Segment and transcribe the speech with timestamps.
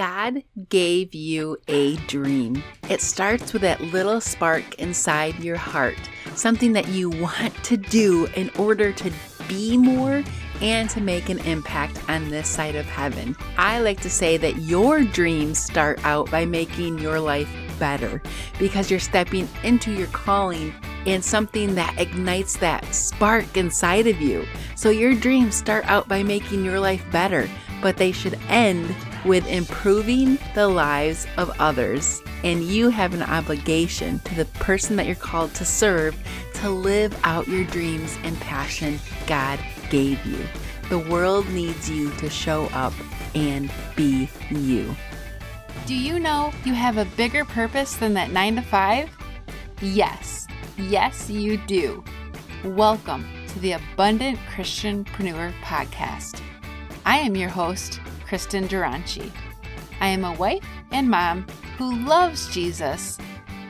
[0.00, 2.62] God gave you a dream.
[2.88, 5.98] It starts with that little spark inside your heart,
[6.34, 9.12] something that you want to do in order to
[9.46, 10.24] be more
[10.62, 13.36] and to make an impact on this side of heaven.
[13.58, 18.22] I like to say that your dreams start out by making your life better
[18.58, 20.72] because you're stepping into your calling
[21.04, 24.46] and something that ignites that spark inside of you.
[24.76, 27.50] So your dreams start out by making your life better,
[27.82, 28.94] but they should end
[29.24, 32.22] with improving the lives of others.
[32.44, 36.16] And you have an obligation to the person that you're called to serve
[36.54, 39.58] to live out your dreams and passion God
[39.90, 40.38] gave you.
[40.88, 42.92] The world needs you to show up
[43.34, 44.94] and be you.
[45.86, 49.10] Do you know you have a bigger purpose than that 9 to 5?
[49.80, 50.46] Yes,
[50.76, 52.04] yes, you do.
[52.64, 56.40] Welcome to the Abundant Christianpreneur podcast.
[57.06, 59.32] I am your host, Kristin Dronchi.
[60.00, 61.44] I am a wife and mom
[61.76, 63.18] who loves Jesus,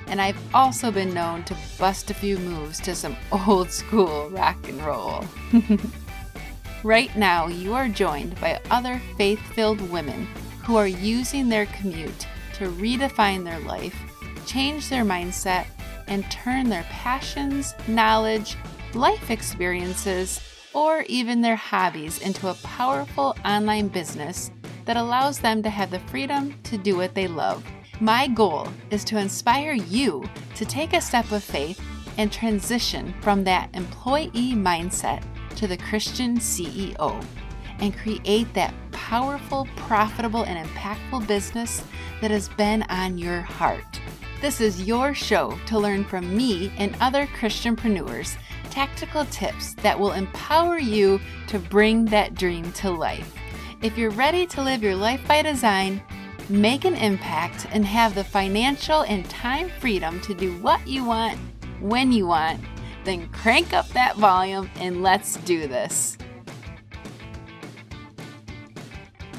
[0.07, 3.17] and I've also been known to bust a few moves to some
[3.49, 5.25] old school rock and roll.
[6.85, 10.27] right now, you are joined by other faith filled women
[10.65, 13.97] who are using their commute to redefine their life,
[14.45, 15.65] change their mindset,
[16.07, 18.59] and turn their passions, knowledge,
[18.93, 20.39] life experiences,
[20.75, 24.51] or even their hobbies into a powerful online business
[24.91, 27.65] that allows them to have the freedom to do what they love.
[28.01, 30.25] My goal is to inspire you
[30.57, 31.81] to take a step of faith
[32.19, 35.23] and transition from that employee mindset
[35.55, 37.25] to the Christian CEO
[37.79, 41.85] and create that powerful, profitable, and impactful business
[42.21, 44.01] that has been on your heart.
[44.41, 48.37] This is your show to learn from me and other Christianpreneurs
[48.71, 53.40] tactical tips that will empower you to bring that dream to life.
[53.83, 56.03] If you're ready to live your life by design,
[56.51, 61.39] make an impact, and have the financial and time freedom to do what you want
[61.81, 62.61] when you want,
[63.05, 66.19] then crank up that volume and let's do this.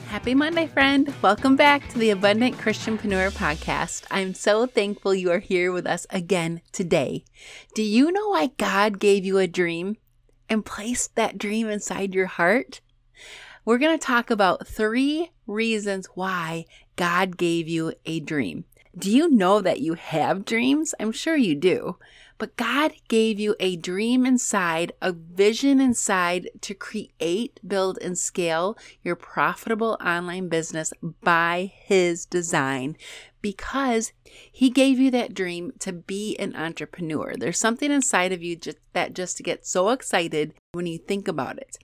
[0.08, 1.14] Happy Monday, friend.
[1.22, 4.06] Welcome back to the Abundant Christianpreneur podcast.
[4.10, 7.26] I'm so thankful you are here with us again today.
[7.76, 9.98] Do you know why God gave you a dream
[10.50, 12.82] and placed that dream inside your heart?
[13.64, 18.66] We're going to talk about three reasons why God gave you a dream.
[18.98, 20.96] Do you know that you have dreams?
[21.00, 21.98] I'm sure you do.
[22.40, 28.76] But God gave you a dream inside, a vision inside to create, build, and scale
[29.04, 30.92] your profitable online business
[31.22, 32.98] by His design
[33.44, 34.12] because
[34.52, 37.36] He gave you that dream to be an entrepreneur.
[37.38, 41.60] There's something inside of you just, that just gets so excited when you think about
[41.60, 41.78] it.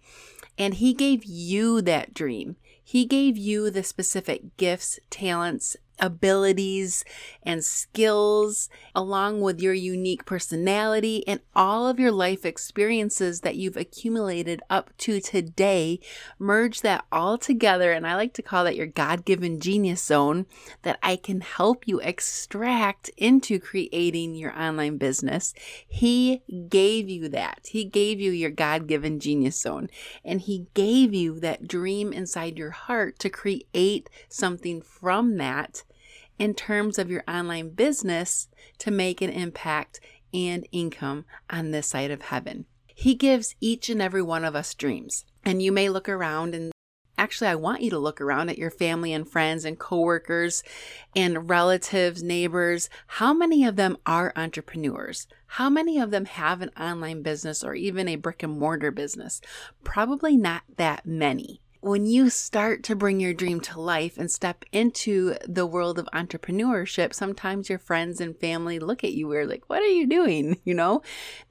[0.58, 2.56] And He gave you that dream.
[2.84, 7.04] He gave you the specific gifts, talents, abilities
[7.44, 13.78] and skills, along with your unique personality and all of your life experiences that you've
[13.78, 16.00] accumulated up to today.
[16.40, 20.46] Merge that all together, and I like to call that your God given genius zone
[20.84, 25.54] that I can help you extract into creating your online business.
[25.88, 27.68] He gave you that.
[27.70, 29.90] He gave you your God given genius zone,
[30.24, 35.84] and He gave you that dream inside your heart to create something from that
[36.38, 38.48] in terms of your online business
[38.80, 40.00] to make an impact
[40.34, 42.66] and income on this side of heaven.
[42.88, 45.26] He gives each and every one of us dreams.
[45.46, 46.72] And you may look around and
[47.18, 50.64] actually I want you to look around at your family and friends and coworkers
[51.16, 52.90] and relatives, neighbors.
[53.08, 55.28] How many of them are entrepreneurs?
[55.48, 59.42] How many of them have an online business or even a brick and mortar business?
[59.84, 64.66] Probably not that many when you start to bring your dream to life and step
[64.72, 69.64] into the world of entrepreneurship sometimes your friends and family look at you we're like
[69.68, 70.60] what are you doing?
[70.68, 71.02] You know?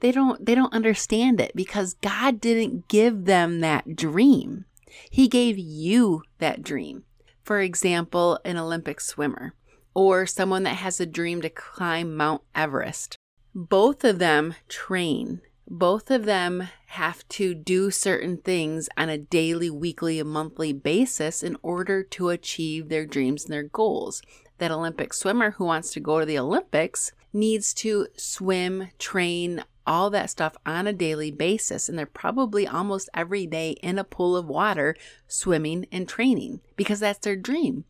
[0.01, 4.65] They don't they don't understand it because god didn't give them that dream.
[5.09, 7.03] He gave you that dream.
[7.43, 9.55] For example an olympic swimmer
[9.95, 13.17] or someone that has a dream to climb mount everest.
[13.55, 19.69] Both of them train both of them have to do certain things on a daily,
[19.69, 24.21] weekly, and monthly basis in order to achieve their dreams and their goals.
[24.59, 30.09] That Olympic swimmer who wants to go to the Olympics needs to swim, train, all
[30.09, 31.87] that stuff on a daily basis.
[31.87, 34.95] And they're probably almost every day in a pool of water
[35.27, 37.85] swimming and training because that's their dream.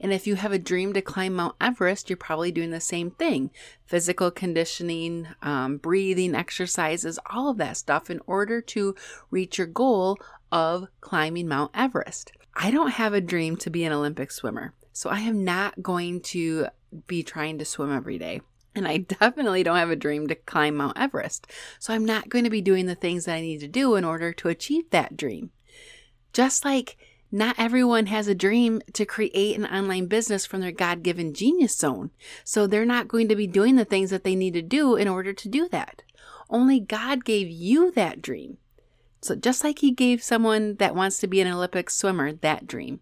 [0.00, 3.10] And if you have a dream to climb Mount Everest, you're probably doing the same
[3.10, 3.50] thing
[3.86, 8.94] physical conditioning, um, breathing exercises, all of that stuff in order to
[9.30, 10.16] reach your goal
[10.52, 12.32] of climbing Mount Everest.
[12.54, 14.74] I don't have a dream to be an Olympic swimmer.
[14.92, 16.66] So I am not going to
[17.06, 18.42] be trying to swim every day.
[18.74, 21.46] And I definitely don't have a dream to climb Mount Everest.
[21.78, 24.04] So I'm not going to be doing the things that I need to do in
[24.04, 25.50] order to achieve that dream.
[26.32, 26.96] Just like
[27.32, 31.76] not everyone has a dream to create an online business from their God given genius
[31.76, 32.10] zone.
[32.44, 35.08] So they're not going to be doing the things that they need to do in
[35.08, 36.02] order to do that.
[36.48, 38.58] Only God gave you that dream.
[39.22, 43.00] So just like He gave someone that wants to be an Olympic swimmer that dream,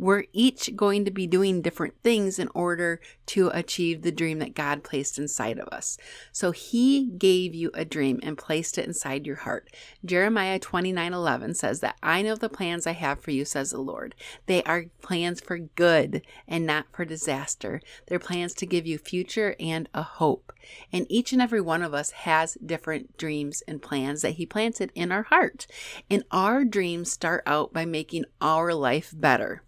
[0.00, 4.54] we're each going to be doing different things in order to achieve the dream that
[4.54, 5.98] God placed inside of us.
[6.32, 9.68] So he gave you a dream and placed it inside your heart.
[10.02, 13.78] Jeremiah 29 11 says that I know the plans I have for you, says the
[13.78, 14.14] Lord.
[14.46, 17.82] They are plans for good and not for disaster.
[18.06, 20.54] They're plans to give you future and a hope.
[20.90, 24.92] And each and every one of us has different dreams and plans that he planted
[24.94, 25.66] in our heart.
[26.08, 29.62] And our dreams start out by making our life better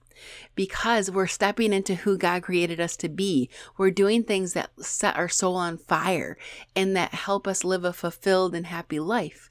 [0.54, 3.48] because we're stepping into who God created us to be.
[3.76, 6.36] We're doing things that set our soul on fire
[6.76, 9.50] and that help us live a fulfilled and happy life.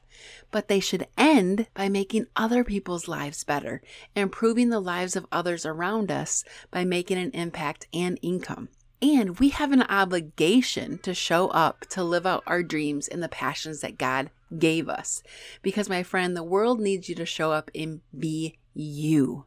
[0.51, 3.81] But they should end by making other people's lives better,
[4.15, 8.69] improving the lives of others around us by making an impact and income.
[9.01, 13.29] And we have an obligation to show up to live out our dreams and the
[13.29, 14.29] passions that God
[14.59, 15.23] gave us.
[15.63, 19.45] Because, my friend, the world needs you to show up and be you.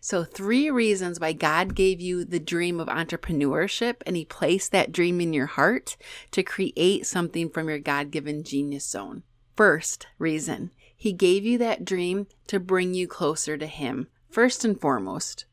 [0.00, 4.92] So, three reasons why God gave you the dream of entrepreneurship and He placed that
[4.92, 5.96] dream in your heart
[6.30, 9.22] to create something from your God given genius zone.
[9.56, 14.80] First reason, He gave you that dream to bring you closer to Him, first and
[14.80, 15.44] foremost.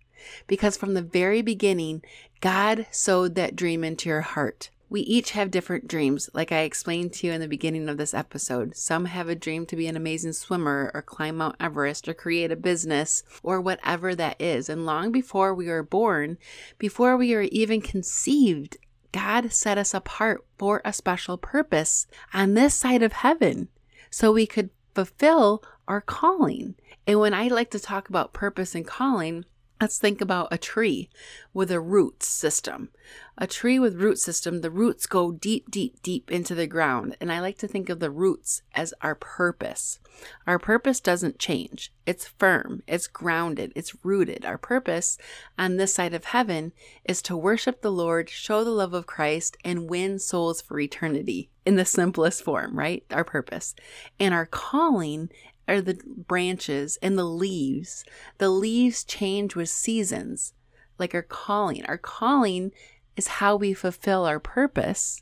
[0.48, 2.04] Because from the very beginning,
[2.42, 4.70] God sowed that dream into your heart.
[4.92, 8.14] We each have different dreams, like I explained to you in the beginning of this
[8.14, 8.76] episode.
[8.76, 12.52] Some have a dream to be an amazing swimmer or climb Mount Everest or create
[12.52, 14.68] a business or whatever that is.
[14.68, 16.38] And long before we were born,
[16.78, 18.76] before we were even conceived,
[19.14, 23.70] God set us apart for a special purpose on this side of heaven
[24.10, 26.76] so we could fulfill our calling.
[27.08, 29.46] And when I like to talk about purpose and calling,
[29.82, 31.10] Let's think about a tree
[31.56, 32.90] with a root system.
[33.36, 37.18] A tree with root system, the roots go deep, deep, deep into the ground.
[37.20, 39.98] And I like to think of the roots as our purpose.
[40.46, 41.92] Our purpose doesn't change.
[42.06, 44.46] It's firm, it's grounded, it's rooted.
[44.46, 45.18] Our purpose
[45.58, 46.74] on this side of heaven
[47.04, 51.50] is to worship the Lord, show the love of Christ, and win souls for eternity
[51.66, 53.04] in the simplest form, right?
[53.10, 53.74] Our purpose.
[54.20, 55.30] And our calling
[55.68, 58.04] are the branches and the leaves.
[58.38, 60.54] The leaves change with seasons,
[60.98, 61.86] like our calling.
[61.86, 62.72] Our calling
[63.16, 65.22] is how we fulfill our purpose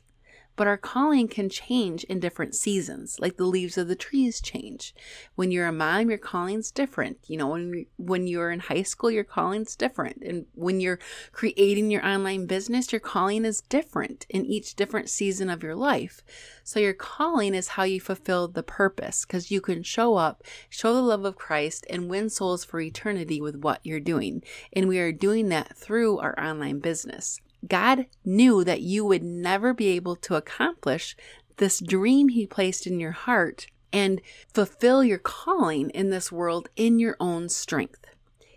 [0.60, 4.94] but our calling can change in different seasons, like the leaves of the trees change.
[5.34, 7.16] When you're a mom, your calling's different.
[7.26, 10.22] You know, when when you're in high school, your calling's different.
[10.22, 10.98] And when you're
[11.32, 16.20] creating your online business, your calling is different in each different season of your life.
[16.62, 20.92] So your calling is how you fulfill the purpose because you can show up, show
[20.92, 24.42] the love of Christ, and win souls for eternity with what you're doing.
[24.74, 27.40] And we are doing that through our online business.
[27.66, 31.16] God knew that you would never be able to accomplish
[31.56, 34.20] this dream He placed in your heart and
[34.52, 38.06] fulfill your calling in this world in your own strength.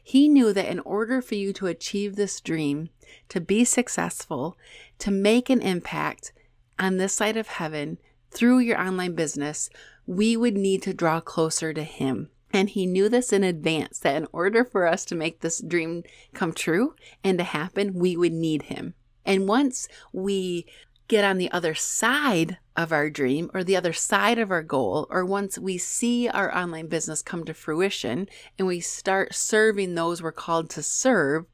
[0.04, 2.90] He knew that in order for you to achieve this dream,
[3.30, 4.58] to be successful,
[5.00, 6.34] to make an impact
[6.78, 7.98] on this side of heaven
[8.32, 9.70] through your online business,
[10.06, 12.30] we would need to draw closer to Him.
[12.56, 16.04] And he knew this in advance that in order for us to make this dream
[16.36, 16.94] come true
[17.24, 18.94] and to happen, we would need him.
[19.26, 20.68] And once we
[21.08, 25.08] get on the other side of our dream or the other side of our goal,
[25.10, 28.30] or once we see our online business come to fruition
[28.60, 31.46] and we start serving those we're called to serve,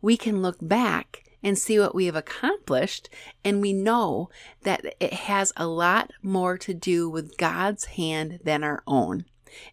[0.00, 3.08] we can look back and see what we have accomplished.
[3.44, 4.30] And we know
[4.62, 9.24] that it has a lot more to do with God's hand than our own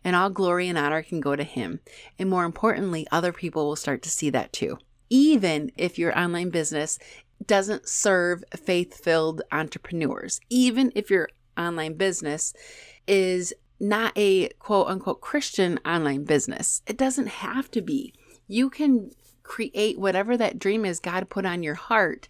[0.04, 1.80] and all glory and honor can go to Him.
[2.18, 4.78] And more importantly, other people will start to see that too.
[5.10, 7.00] Even if your online business
[7.46, 12.54] doesn't serve faith filled entrepreneurs, even if your online business
[13.08, 18.14] is not a quote unquote Christian online business, it doesn't have to be.
[18.48, 19.12] You can
[19.44, 22.28] create whatever that dream is God put on your heart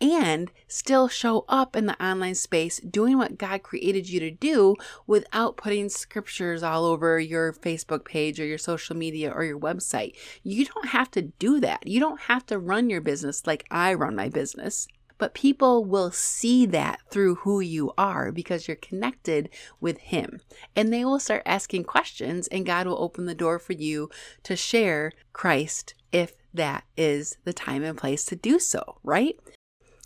[0.00, 4.76] and still show up in the online space doing what God created you to do
[5.06, 10.14] without putting scriptures all over your Facebook page or your social media or your website.
[10.42, 11.86] You don't have to do that.
[11.86, 14.88] You don't have to run your business like I run my business.
[15.16, 19.48] But people will see that through who you are because you're connected
[19.80, 20.40] with Him.
[20.74, 24.10] And they will start asking questions, and God will open the door for you
[24.42, 29.38] to share Christ if that is the time and place to do so, right?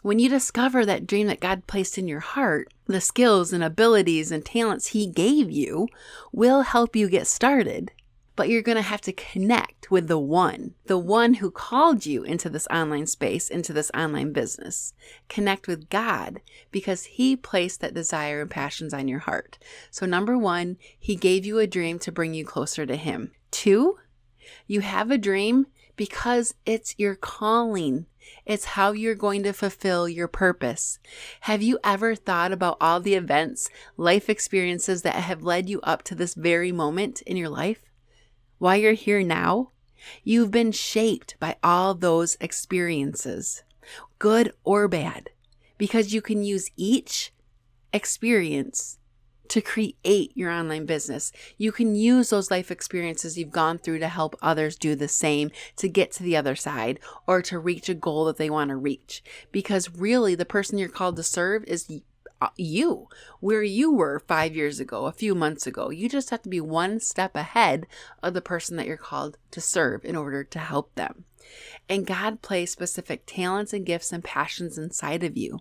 [0.08, 4.32] When you discover that dream that God placed in your heart, the skills and abilities
[4.32, 5.86] and talents He gave you
[6.32, 7.92] will help you get started
[8.34, 12.22] but you're going to have to connect with the one, the one who called you
[12.22, 14.94] into this online space, into this online business.
[15.28, 19.58] Connect with God because He placed that desire and passions on your heart.
[19.90, 23.32] So, number one, He gave you a dream to bring you closer to Him.
[23.50, 23.98] Two,
[24.66, 25.66] you have a dream
[25.98, 28.06] because it's your calling.
[28.46, 30.98] It's how you're going to fulfill your purpose.
[31.40, 36.02] Have you ever thought about all the events, life experiences that have led you up
[36.04, 37.84] to this very moment in your life?
[38.58, 39.72] Why you're here now?
[40.22, 43.64] You've been shaped by all those experiences,
[44.18, 45.30] good or bad,
[45.76, 47.32] because you can use each
[47.92, 48.97] experience
[49.48, 51.32] to create your online business.
[51.56, 55.50] You can use those life experiences you've gone through to help others do the same
[55.76, 58.76] to get to the other side or to reach a goal that they want to
[58.76, 59.22] reach.
[59.52, 61.90] Because really, the person you're called to serve is
[62.40, 63.08] uh, you
[63.40, 65.90] where you were five years ago, a few months ago.
[65.90, 67.86] You just have to be one step ahead
[68.22, 71.24] of the person that you're called to serve in order to help them.
[71.88, 75.60] And God placed specific talents and gifts and passions inside of you.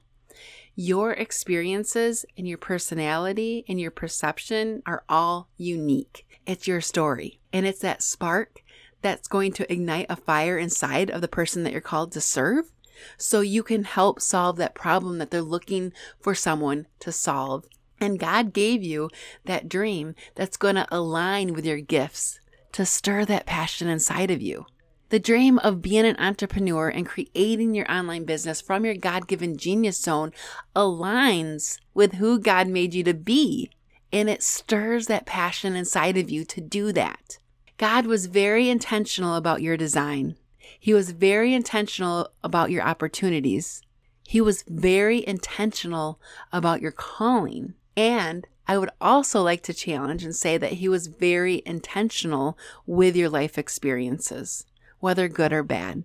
[0.80, 6.28] Your experiences and your personality and your perception are all unique.
[6.46, 7.40] It's your story.
[7.52, 8.62] And it's that spark
[9.02, 12.72] that's going to ignite a fire inside of the person that you're called to serve
[13.18, 17.66] so you can help solve that problem that they're looking for someone to solve.
[18.00, 19.10] And God gave you
[19.46, 22.40] that dream that's going to align with your gifts
[22.74, 24.68] to stir that passion inside of you.
[25.10, 29.58] The dream of being an entrepreneur and creating your online business from your God given
[29.58, 30.32] genius zone
[30.76, 33.72] aligns with who God made you to be.
[34.12, 37.38] And it stirs that passion inside of you to do that.
[37.78, 40.36] God was very intentional about your design.
[40.80, 43.82] He was very intentional about your opportunities.
[44.24, 46.20] He was very intentional
[46.52, 47.76] about your calling.
[47.96, 53.16] And I would also like to challenge and say that he was very intentional with
[53.16, 54.66] your life experiences,
[55.00, 56.04] whether good or bad.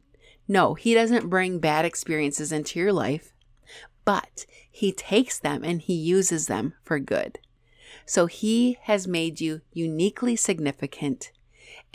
[0.48, 3.32] No, he doesn't bring bad experiences into your life,
[4.04, 7.38] but he takes them and he uses them for good.
[8.04, 11.30] So he has made you uniquely significant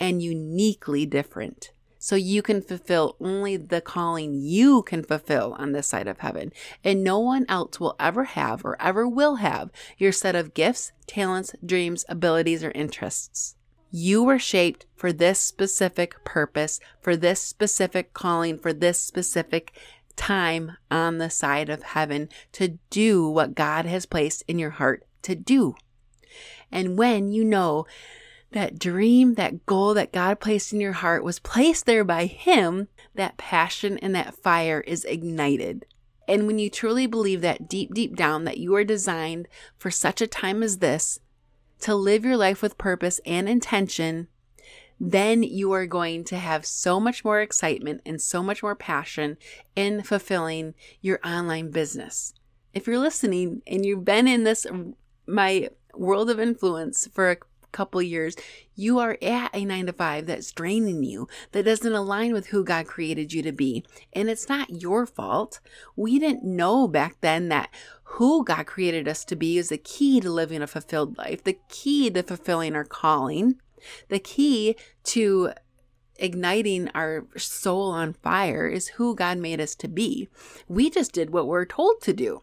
[0.00, 5.88] and uniquely different so you can fulfill only the calling you can fulfill on this
[5.88, 6.52] side of heaven.
[6.84, 10.92] And no one else will ever have or ever will have your set of gifts,
[11.06, 13.56] talents, dreams, abilities, or interests.
[13.90, 19.72] You were shaped for this specific purpose, for this specific calling, for this specific
[20.16, 25.04] time on the side of heaven to do what God has placed in your heart
[25.22, 25.74] to do.
[26.70, 27.86] And when you know
[28.50, 32.88] that dream, that goal that God placed in your heart was placed there by Him,
[33.14, 35.86] that passion and that fire is ignited.
[36.26, 40.20] And when you truly believe that deep, deep down that you are designed for such
[40.20, 41.20] a time as this
[41.80, 44.28] to live your life with purpose and intention,
[45.00, 49.36] then you are going to have so much more excitement and so much more passion
[49.76, 52.34] in fulfilling your online business.
[52.74, 54.66] If you're listening and you've been in this,
[55.26, 57.36] my world of influence for a
[57.72, 58.36] couple years,
[58.74, 62.64] you are at a nine to five that's draining you, that doesn't align with who
[62.64, 63.84] God created you to be.
[64.12, 65.60] And it's not your fault.
[65.96, 67.70] We didn't know back then that
[68.02, 71.58] who God created us to be is the key to living a fulfilled life, the
[71.68, 73.60] key to fulfilling our calling,
[74.08, 75.52] the key to
[76.18, 80.28] igniting our soul on fire is who God made us to be.
[80.66, 82.42] We just did what we're told to do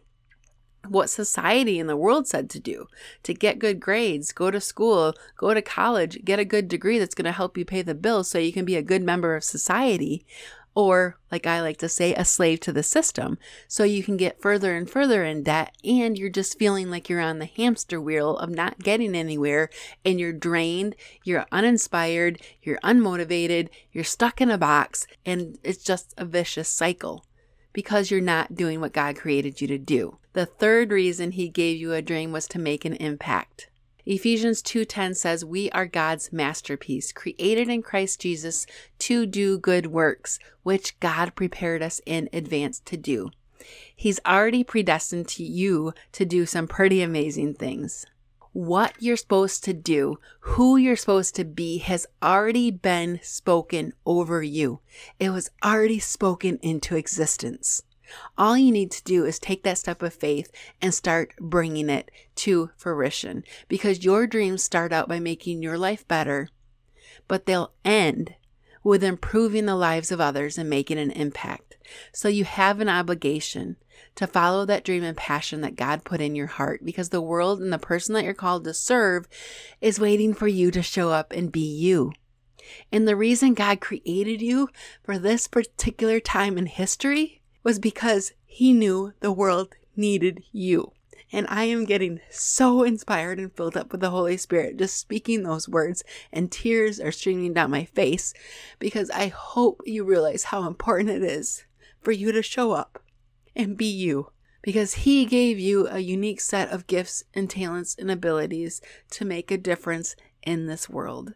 [0.90, 2.86] what society and the world said to do
[3.22, 7.14] to get good grades, go to school, go to college, get a good degree that's
[7.14, 9.44] going to help you pay the bills so you can be a good member of
[9.44, 10.26] society.
[10.74, 13.38] Or, like I like to say, a slave to the system.
[13.66, 17.18] So you can get further and further in debt, and you're just feeling like you're
[17.18, 19.70] on the hamster wheel of not getting anywhere,
[20.04, 26.12] and you're drained, you're uninspired, you're unmotivated, you're stuck in a box, and it's just
[26.18, 27.24] a vicious cycle
[27.72, 30.18] because you're not doing what God created you to do.
[30.36, 33.70] The third reason he gave you a dream was to make an impact.
[34.04, 38.66] Ephesians 2:10 says we are God's masterpiece, created in Christ Jesus
[38.98, 43.30] to do good works, which God prepared us in advance to do.
[43.96, 48.04] He's already predestined to you to do some pretty amazing things
[48.52, 54.42] what you're supposed to do, who you're supposed to be has already been spoken over
[54.42, 54.80] you.
[55.18, 57.82] It was already spoken into existence.
[58.36, 62.10] All you need to do is take that step of faith and start bringing it
[62.36, 66.48] to fruition because your dreams start out by making your life better,
[67.28, 68.34] but they'll end
[68.82, 71.76] with improving the lives of others and making an impact.
[72.12, 73.76] So you have an obligation
[74.16, 77.60] to follow that dream and passion that God put in your heart because the world
[77.60, 79.28] and the person that you're called to serve
[79.80, 82.12] is waiting for you to show up and be you.
[82.90, 84.68] And the reason God created you
[85.02, 90.92] for this particular time in history was because He knew the world needed you.
[91.32, 95.42] And I am getting so inspired and filled up with the Holy Spirit just speaking
[95.42, 98.32] those words, and tears are streaming down my face
[98.78, 101.64] because I hope you realize how important it is
[102.00, 103.02] for you to show up
[103.56, 104.30] and be you
[104.62, 108.80] because He gave you a unique set of gifts and talents and abilities
[109.10, 111.34] to make a difference in this world.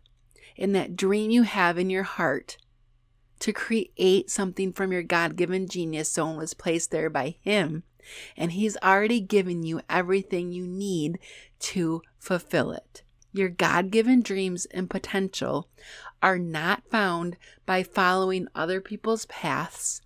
[0.57, 2.57] And that dream you have in your heart
[3.41, 7.83] to create something from your God given genius zone was placed there by Him.
[8.37, 11.19] And He's already given you everything you need
[11.61, 13.03] to fulfill it.
[13.33, 15.69] Your God given dreams and potential
[16.23, 20.01] are not found by following other people's paths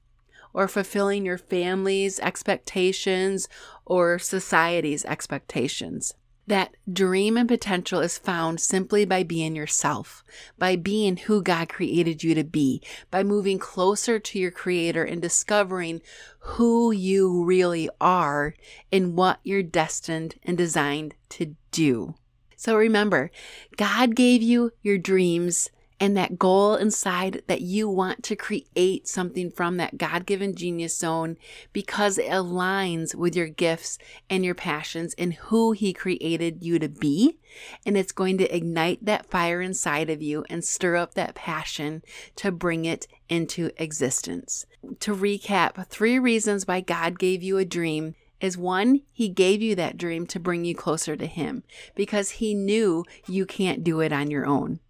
[0.53, 3.49] or fulfilling your family's expectations
[3.85, 6.15] or society's expectations.
[6.47, 10.23] That dream and potential is found simply by being yourself,
[10.59, 15.23] by being who God created you to be, by moving closer to your Creator and
[15.23, 16.03] discovering
[16.41, 18.55] who you really are
[18.93, 22.15] and what you're destined and designed to do.
[22.57, 23.31] So remember,
[23.77, 25.71] God gave you your dreams
[26.01, 30.99] and that goal inside that you want to create something from that God given genius
[30.99, 31.37] zone
[31.73, 33.99] because it aligns with your gifts
[34.29, 37.39] and your passions and who He created you to be.
[37.87, 42.03] And it's going to ignite that fire inside of you and stir up that passion
[42.37, 44.67] to bring it into existence.
[45.01, 49.75] To recap, three reasons why God gave you a dream is one, he gave you
[49.77, 51.63] that dream to bring you closer to him
[51.95, 54.81] because he knew you can't do it on your own.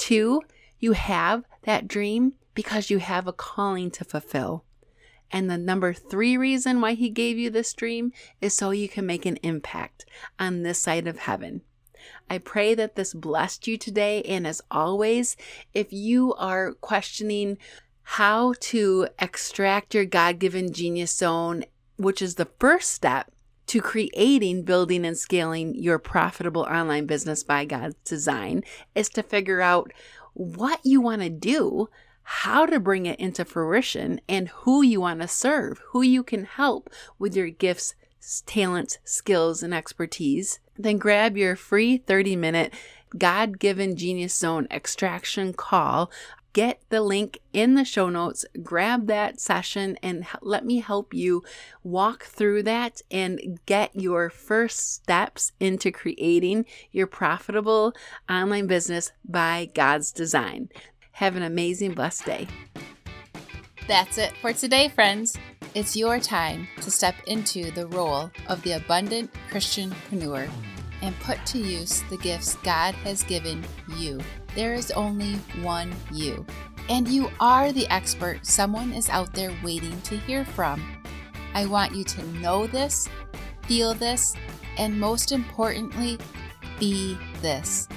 [0.00, 0.40] Two,
[0.78, 4.64] you have that dream because you have a calling to fulfill.
[5.30, 9.04] And the number three reason why he gave you this dream is so you can
[9.04, 10.06] make an impact
[10.38, 11.60] on this side of heaven.
[12.30, 14.22] I pray that this blessed you today.
[14.22, 15.36] And as always,
[15.74, 17.58] if you are questioning
[18.02, 21.66] how to extract your God given genius zone,
[21.98, 23.30] which is the first step
[23.70, 28.64] to creating, building, and scaling your profitable online business by God's design
[28.96, 29.92] is to figure out
[30.32, 31.88] what you want to do,
[32.24, 36.46] how to bring it into fruition, and who you want to serve, who you can
[36.46, 37.94] help with your gifts,
[38.44, 40.58] talents, skills, and expertise.
[40.76, 42.74] Then grab your free 30 minute
[43.16, 46.10] God given Genius Zone extraction call
[46.52, 51.42] get the link in the show notes, grab that session, and let me help you
[51.82, 57.94] walk through that and get your first steps into creating your profitable
[58.28, 60.68] online business by God's design.
[61.12, 62.48] Have an amazing, blessed day.
[63.86, 65.36] That's it for today, friends.
[65.74, 70.48] It's your time to step into the role of the abundant Christianpreneur
[71.02, 73.64] and put to use the gifts God has given
[73.96, 74.20] you.
[74.54, 76.44] There is only one you,
[76.88, 80.82] and you are the expert someone is out there waiting to hear from.
[81.54, 83.08] I want you to know this,
[83.66, 84.34] feel this,
[84.76, 86.18] and most importantly,
[86.78, 87.88] be this.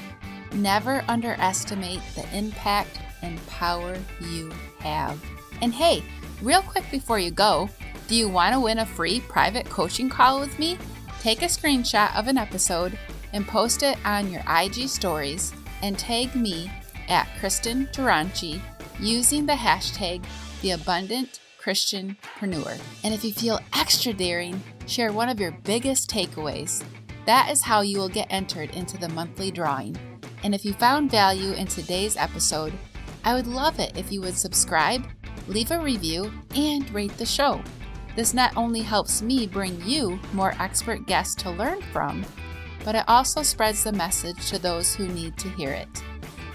[0.53, 5.19] Never underestimate the impact and power you have.
[5.61, 6.03] And hey,
[6.41, 7.69] real quick before you go,
[8.07, 10.77] do you want to win a free private coaching call with me?
[11.21, 12.97] Take a screenshot of an episode
[13.31, 16.71] and post it on your IG stories and tag me
[17.09, 18.59] at Kristin Dronchi
[18.99, 20.25] using the hashtag
[20.61, 22.79] The Abundant Christianpreneur.
[23.03, 26.83] And if you feel extra daring, share one of your biggest takeaways.
[27.25, 29.97] That is how you will get entered into the monthly drawing.
[30.43, 32.73] And if you found value in today's episode,
[33.25, 35.05] I would love it if you would subscribe,
[35.47, 37.61] leave a review, and rate the show.
[38.15, 42.25] This not only helps me bring you more expert guests to learn from,
[42.83, 46.03] but it also spreads the message to those who need to hear it.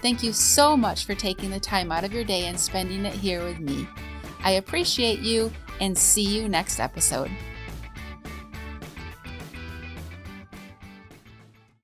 [0.03, 3.15] Thank you so much for taking the time out of your day and spending it
[3.15, 3.89] here with me.
[4.45, 7.31] I appreciate you and see you next episode.